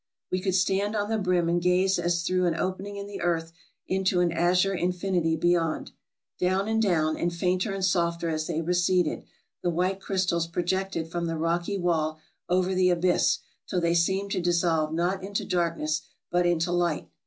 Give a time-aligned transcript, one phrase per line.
[0.31, 3.53] We could stand on the brim and gaze as through an opening in the earth
[3.85, 5.91] into an azure infinity beyond.
[6.39, 9.25] Down and down, and fainter and softer as they receded,
[9.61, 12.19] the white crystals projected from the rocky wall
[12.49, 17.07] over the abyss, till they seemed to dissolve not into darkness but into light.